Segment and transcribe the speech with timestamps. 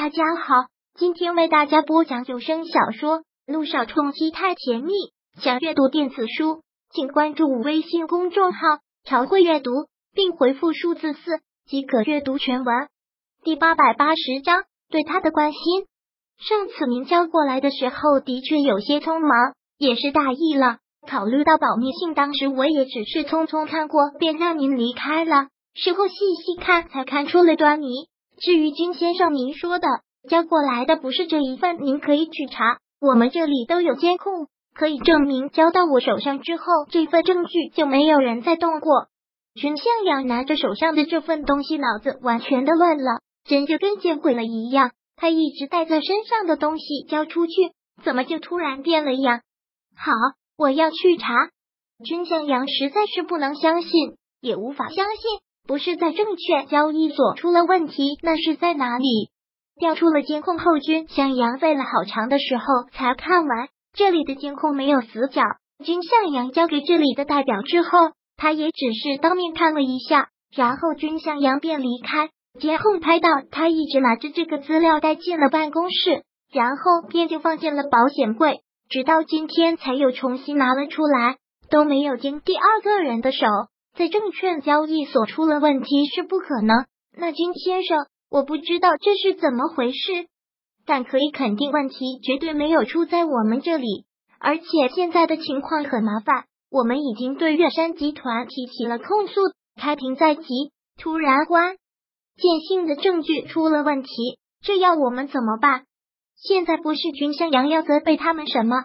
[0.00, 0.54] 大家好，
[0.94, 4.92] 今天为大家播讲有声小说《路上冲击太甜蜜》。
[5.42, 6.62] 想阅读电子书，
[6.94, 8.60] 请关注微信公众号
[9.02, 9.72] “朝会阅读”，
[10.14, 12.86] 并回复数字四即可阅读全文。
[13.42, 15.60] 第八百八十章，对他的关心。
[16.38, 19.32] 上次您交过来的时候，的确有些匆忙，
[19.78, 20.78] 也是大意了。
[21.08, 25.48] 考虑到保密性，当时我也只是匆匆看过，便让您离开了。
[25.74, 28.06] 事后细细看，才看出了端倪。
[28.40, 29.88] 至于金先生，您说的
[30.28, 39.08] 交过来的不是这一份，您可以去查，我们这里都有监控，可以证明交到我手上之后，这份证据就没有人再动过。
[39.54, 44.92] 君向阳拿着手上的这份东西，脑子完全的乱了，人就跟见鬼了一样。
[45.16, 47.52] 他一直带在身上的东西交出去，
[48.04, 49.40] 怎么就突然变了样？
[49.96, 50.12] 好，
[50.56, 51.34] 我要去查。
[52.04, 53.90] 君向阳实在是不能相信，
[54.40, 55.40] 也无法相信。
[55.68, 59.28] 不是在证券交易所出了问题，那是在哪里？
[59.78, 63.68] 调出了监控后，君向阳费了好长的时候才看完。
[63.92, 65.42] 这里的监控没有死角。
[65.84, 67.90] 君向阳交给这里的代表之后，
[68.38, 72.30] 他也只是当面看了一下，然后君向阳便离开。
[72.58, 81.36] 监控拍到他一直拿着这个资料带进了办公室，然后便就放进了保险柜，直到今天才又重新拿了出来，
[81.68, 83.46] 都没有经第二个人的手。
[83.98, 86.86] 在证券交易所出了问题是不可能。
[87.16, 90.28] 那金先生，我不知道这是怎么回事，
[90.86, 94.04] 但可以肯定问题绝对没有出在我们这里。
[94.38, 99.32] 而且现在的情况很麻烦，我们已经对月山集团提起了控诉，
[99.74, 100.44] 开庭在即。
[100.96, 101.74] 突然，关
[102.36, 104.10] 键性的证据出了问题，
[104.62, 105.86] 这要我们怎么办？
[106.36, 108.76] 现在不是君向阳要责备他们什么，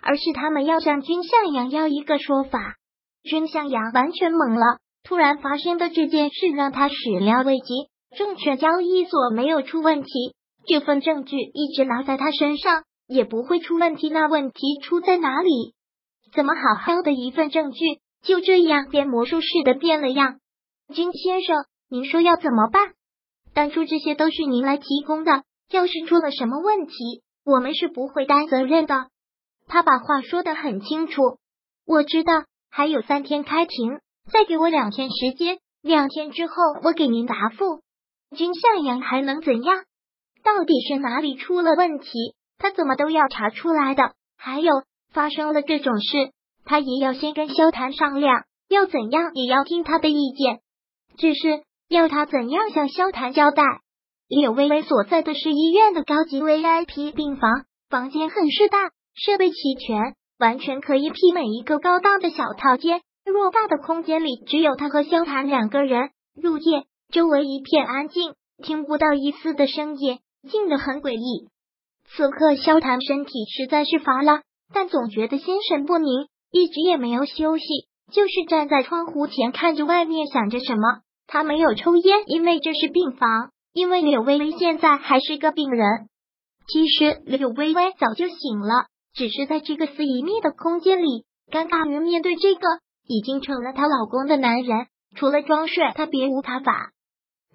[0.00, 2.76] 而是他们要向君向阳要一个说法。
[3.22, 7.88] 君向阳完全懵了，突然发生的这件事让他始料未及。
[8.16, 10.10] 证券交易所没有出问题，
[10.66, 14.10] 这份证据一直拿在他身上也不会出问题。
[14.10, 15.74] 那问题出在哪里？
[16.34, 17.80] 怎么好好的一份证据
[18.22, 20.40] 就这样变魔术似的变了样？
[20.94, 22.92] 金先生，您说要怎么办？
[23.54, 29.06] 当初这些都是您来提供的，要是出了什么问题，我们是不会担责任的。
[29.68, 31.38] 他把话说的很清楚，
[31.86, 32.44] 我知道。
[32.74, 33.98] 还有三天开庭，
[34.32, 37.82] 再给我两天时间，两天之后我给您答复。
[38.34, 39.84] 君向阳还能怎样？
[40.42, 42.08] 到底是哪里出了问题？
[42.56, 44.14] 他怎么都要查出来的。
[44.38, 44.72] 还有
[45.12, 46.32] 发生了这种事，
[46.64, 50.60] 他也要先跟萧谈商量，要怎样也要听他的意见。
[51.18, 53.62] 只是要他怎样向萧谈交代？
[54.28, 58.78] 柳微微所在的是医院的高级 VIP 病房，房间很是大，
[59.14, 60.16] 设备齐全。
[60.42, 63.00] 完全可以媲美一个高档的小套间。
[63.24, 66.10] 偌大的空间里，只有他和萧谈两个人。
[66.34, 66.82] 入夜，
[67.12, 70.18] 周围一片安静，听不到一丝的声音，
[70.50, 71.48] 静得很诡异。
[72.10, 74.40] 此刻，萧谈身体实在是乏了，
[74.74, 77.64] 但总觉得心神不宁，一直也没有休息，
[78.12, 81.02] 就是站在窗户前看着外面，想着什么。
[81.28, 86.08] 他没有抽烟，因为这是病房，因为柳微微现在还是个病人。
[86.66, 88.86] 其实，柳微微早就醒了。
[89.14, 92.66] 只是在这个私隐密的空间里，尴尬于面对这个
[93.06, 94.86] 已经成了她老公的男人，
[95.16, 96.90] 除了装睡，她别无他法。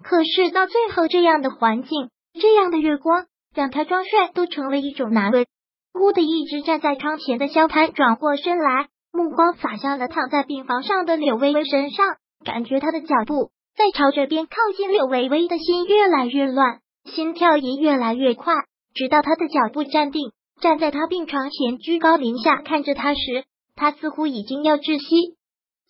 [0.02, 2.10] 可是到最后，这样的环境，
[2.40, 5.46] 这样的月光，让她装睡都成了一种难为。
[5.92, 12.06] 忽的一直站在窗前的萧谈转过身来，目光洒向了躺在病房上的柳微微身上，
[12.44, 14.92] 感觉他的脚步在朝这边靠近。
[14.92, 18.54] 柳微微的心越来越乱，心跳也越来越快，
[18.94, 20.30] 直到他的脚步站定。
[20.60, 23.44] 站在他病床前，居高临下看着他时，
[23.76, 25.36] 他似乎已经要窒息。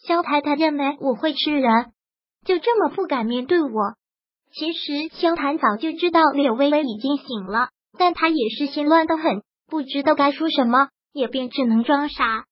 [0.07, 1.93] 肖太太认为我会吃人，
[2.45, 3.71] 就这么不敢面对我。
[4.53, 12.45] 其实萧谈早就知道柳微微已经醒了，但他也是心乱的很，不知道该说什么，也便只能装傻。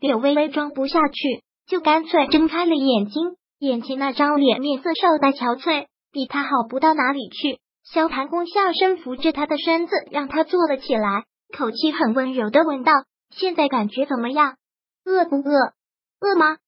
[0.00, 7.60] 柳微微装不下去，就干脆睁开了眼睛，眼前那张脸面色瘦带憔悴，比他好不到哪里去。
[7.82, 11.24] 萧谈弓下身扶着他的身子，让他坐了起来。
[11.56, 12.92] 口气很温柔的问道
[13.30, 14.56] ：“现在感觉怎么样？
[15.04, 15.72] 饿不饿？
[16.20, 16.58] 饿吗？”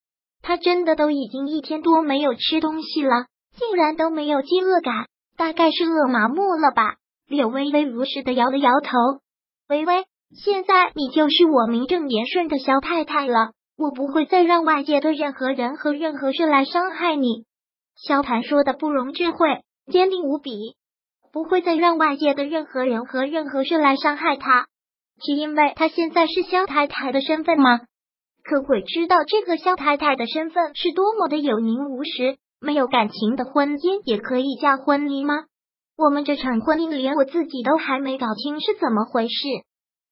[0.43, 3.27] 他真的都已经一天多没有吃东西了，
[3.57, 5.07] 竟然都没有饥饿感，
[5.37, 6.97] 大概是饿麻木了吧？
[7.29, 8.89] 柳微微如实的摇了摇头。
[9.69, 17.45] 微微，现在你就是我名正言顺的肖太太了，我不会再让外界的任何人和任何事来伤害你。
[17.95, 19.63] 萧谈说的不容置喙，
[19.93, 20.77] 坚定无比，
[21.33, 24.67] 不会再让外界的任何人和任何事来伤害他。
[25.21, 27.81] 是因为他现在是萧太太的身份吗？
[28.45, 35.45] 可鬼知道这个萧太太的身份是多么的有名无实，没有感情的婚姻也可以叫婚礼吗？
[35.97, 39.35] 我们这场婚姻连我自己都还没搞清是怎么回事。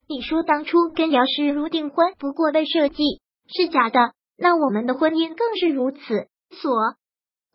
[0.08, 5.98] 你说当初跟姚诗如订婚不过被设计是假的，那我们的婚姻更是如此。
[6.50, 6.72] 所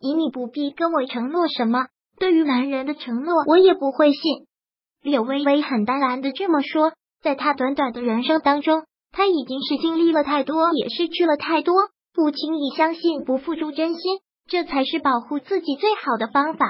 [0.00, 1.86] 以你不必跟我承诺什么，
[2.18, 4.46] 对于男人的承诺我也不会信。
[5.02, 11.74] 柳微微很淡然的这么说，在他短短的人生当中，他已经是经历了太多，也失去了太多。
[12.12, 14.18] 不轻易相信，不付出真心，
[14.48, 16.66] 这才是保护自己最好的方法。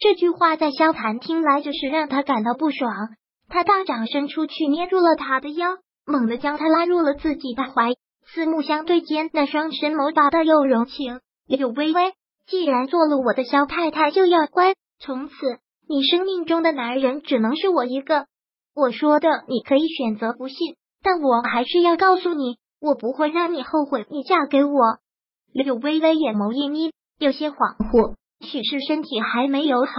[0.00, 2.92] 这句话在萧谈听来就是让他感到不爽。
[3.48, 7.94] 他大掌伸出去，捏住了他的腰，猛地将他拉入了自己的怀，
[8.26, 12.12] 四目相对间，那双深眸大的又柔情又微微。
[12.46, 14.74] 既然做了我的萧太太，就要乖。
[15.00, 15.34] 从此，
[15.88, 18.26] 你生命中的男人只能是我一个。
[18.78, 24.98] 我说的，你可以选择不信，但我还是要告诉你，我不会让你后悔你嫁给我。
[25.52, 28.14] 柳微微眼眸一眯，有些恍惚。
[28.40, 29.92] 许是身体还没有好，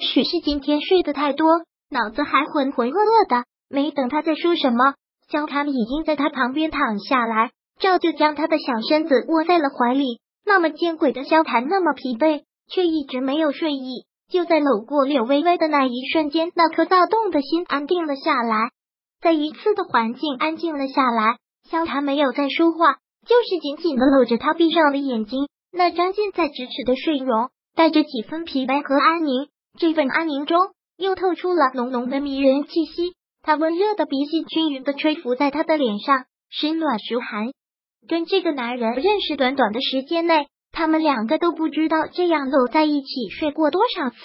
[0.00, 1.46] 许是今天睡得太多，
[1.88, 3.44] 脑子还浑浑噩噩的。
[3.68, 4.94] 没等他在说什么，
[5.30, 10.18] 萧谈已经在他旁边躺下来，照旧将他的小身子窝在了怀里。
[10.44, 14.04] 那么见鬼的萧谈，那么疲惫，却一直没有睡意。
[14.30, 18.70] 就在搂过柳微微的那一瞬间，那颗躁动的心安定了下来。
[19.20, 21.38] 在一次的环境安静了下来，
[21.70, 22.94] 萧谈没有再说话，
[23.26, 27.50] 就是紧紧的搂着他，闭上了眼睛，那张近在咫尺的睡容。
[27.74, 30.58] 带着几分疲惫和安宁，这份安宁中
[30.96, 33.12] 又透出了浓浓的迷人气息。
[33.42, 37.50] 他温热的鼻息均匀的吹拂在他的脸上，时暖时寒。
[38.08, 40.46] 跟这个男人认识短短的时间内，
[40.76, 44.16] 他们两个都不知道这样搂在一起睡过多少次。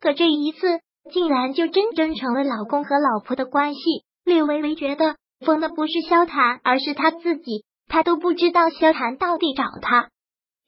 [0.00, 0.80] 可这一次，
[1.10, 3.80] 竟然就真真成了老公和老婆的关系。
[4.22, 7.64] 柳微微觉得疯的不是萧谈，而是他自己。
[7.88, 10.10] 他都不知道萧谈到底找他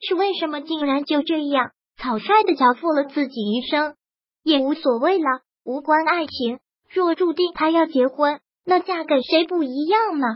[0.01, 1.73] 是为什么，竟然就这样。
[1.99, 3.97] 草率的交付了自己一生，
[4.43, 6.61] 也无所谓了，无关爱情。
[6.91, 10.27] 若注定他要结婚，那嫁给谁不一样呢？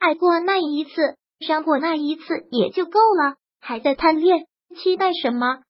[0.00, 0.90] 爱过那一次，
[1.38, 4.46] 伤过那一次也就够了，还在贪恋，
[4.76, 5.62] 期待什么？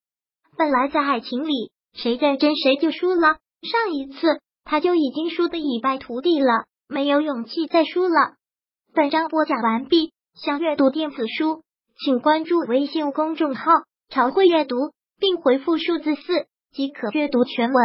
[0.57, 3.37] 本来在爱情里，谁认真谁就输了。
[3.63, 8.35] 上一次他就已经输得一败涂地了，没有勇气再输了。
[8.95, 11.63] 本章播讲完毕，想阅读电子书，
[12.05, 13.71] 请关注微信公众号
[14.09, 14.77] “朝会阅读”。
[15.21, 16.23] 并回复数字四
[16.73, 17.85] 即可阅读全文。